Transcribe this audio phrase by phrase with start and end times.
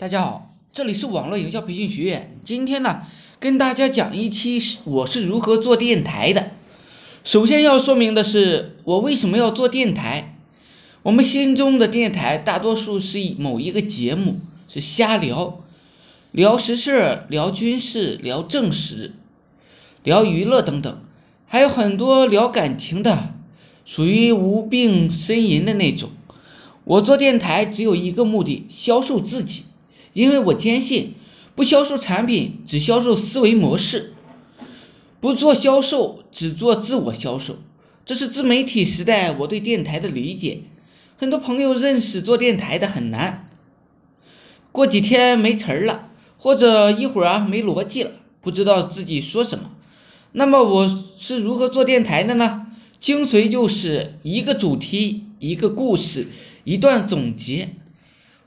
[0.00, 2.38] 大家好，这里是网络营销培训学院。
[2.44, 3.02] 今天呢，
[3.40, 6.52] 跟大家讲一期我是如何做电台的。
[7.24, 10.36] 首先要说明的是，我为什么要做电台？
[11.02, 14.38] 我们心中的电台大多数是以某一个节目，
[14.68, 15.64] 是瞎聊，
[16.30, 19.14] 聊时事、聊军事、聊正史、
[20.04, 21.02] 聊娱乐等等，
[21.48, 23.34] 还有很多聊感情的，
[23.84, 26.10] 属于无病呻吟的那种。
[26.84, 29.64] 我做电台只有一个目的，销售自己，
[30.18, 31.14] 因为我坚信，
[31.54, 34.14] 不销售产品，只销售思维模式；
[35.20, 37.58] 不做销售，只做自我销售。
[38.04, 40.62] 这是自媒体时代我对电台的理解。
[41.18, 43.48] 很多朋友认识做电台的很难，
[44.72, 48.10] 过几天没词儿了，或者一会儿啊没逻辑了，
[48.40, 49.70] 不知道自己说什么。
[50.32, 52.66] 那么我是如何做电台的呢？
[53.00, 56.26] 精髓就是一个主题，一个故事。
[56.64, 57.76] 一段总结，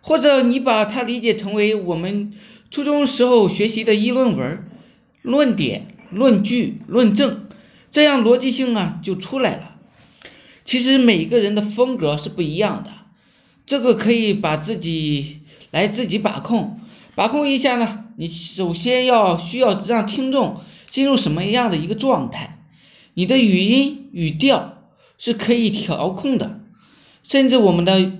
[0.02, 2.34] 或者你把它理解成为我们
[2.70, 4.68] 初中时候学习的议论文、
[5.21, 7.48] 论点、论据、论证，
[7.91, 9.76] 这样逻辑性啊就出来了。
[10.66, 12.91] 其实每个人的风格是不一样的，
[13.66, 15.40] 这个可以把自己
[15.72, 16.79] 来自己把控，
[17.16, 18.05] 把控一下呢。
[18.18, 22.60] 你首先要需要让听众进入什么样的一个状态，
[23.13, 24.84] 你的语音语调
[25.18, 26.60] 是可以调控的。
[27.24, 28.12] 甚至我们的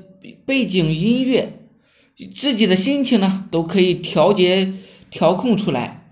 [0.46, 1.61] 背景音乐，
[2.36, 4.74] 自己的心情呢，都可以调节
[5.10, 6.12] 调控出来。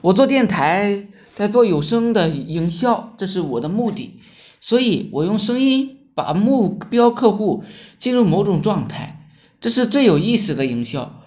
[0.00, 4.20] 我做电台，在做有声的营销，这是我的目的。
[4.60, 7.64] 所以我用声音把目标客户
[7.98, 9.24] 进入某种状态，
[9.60, 11.22] 这是最有意思的营销。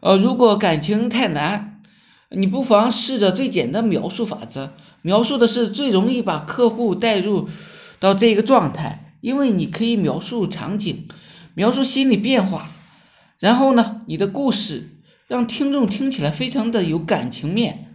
[0.00, 1.82] 呃，如果感情太难，
[2.30, 4.72] 你不妨试着最简单描述法则，
[5.02, 7.48] 描述的是最容易把客户带入
[8.00, 9.14] 到这个状态。
[9.20, 11.06] 因为你可以描述场景，
[11.54, 12.70] 描述心理变化，
[13.38, 17.94] 然后呢，你的故事让听众听起来非常的有感情面，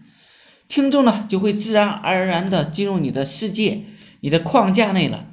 [0.67, 3.83] 听众呢就会自然而然的进入你的世界、
[4.20, 5.27] 你的框架内了。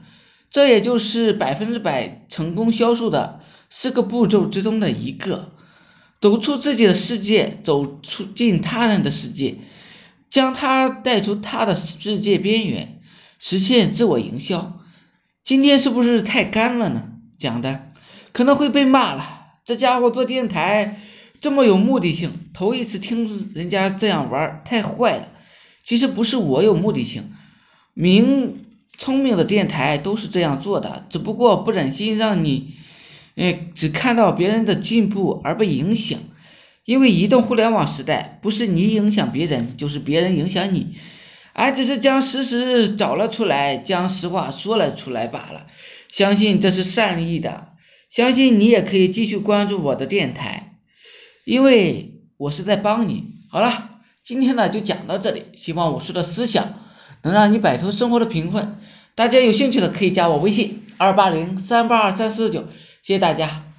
[0.50, 3.40] 这也就是百分之百成功销售的
[3.70, 5.52] 四个步骤之中的一个：
[6.20, 9.56] 走出自己的世界，走出进他人的世界，
[10.30, 13.00] 将他带出他的世界边缘，
[13.38, 14.78] 实现自我营销。
[15.42, 17.04] 今天是不是太干了呢？
[17.38, 17.91] 讲的
[18.32, 19.46] 可能会被骂了。
[19.64, 21.00] 这家伙做电台
[21.40, 25.28] 这么有目的性，头一次听人家这样玩，太坏了。
[25.84, 27.32] 其实不是我有目的性，
[27.94, 28.64] 明
[28.98, 32.74] 聪明的电台都是这样做的，只不过不忍心让你，
[33.36, 36.18] 哎，只看到别人的进步而被影响。
[36.84, 40.96] 因为移动互联网时代，不是你影响别人，就是别人影响你。
[41.52, 45.66] 俺只是将事实找了出来，将实话说了出来罢了。
[46.08, 47.71] 相信这是善意的，
[48.12, 50.74] 相信你也可以继续关注我的电台，
[51.46, 53.36] 因为我是在帮你。
[53.50, 56.74] 好了，今天呢就讲到这里，希望我说的思想
[57.22, 58.76] 能让你摆脱生活的贫困。
[59.14, 62.64] 大家有兴趣的可以加我微信二八零三八二三四九，
[63.02, 63.71] 谢谢大家。